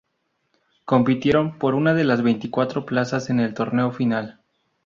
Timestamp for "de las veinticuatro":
1.93-2.87